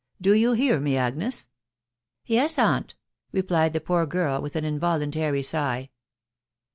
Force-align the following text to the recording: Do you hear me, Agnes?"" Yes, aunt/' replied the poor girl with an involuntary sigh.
Do 0.19 0.33
you 0.33 0.53
hear 0.53 0.79
me, 0.79 0.97
Agnes?"" 0.97 1.47
Yes, 2.25 2.57
aunt/' 2.57 2.95
replied 3.31 3.73
the 3.73 3.79
poor 3.79 4.07
girl 4.07 4.41
with 4.41 4.55
an 4.55 4.65
involuntary 4.65 5.43
sigh. 5.43 5.91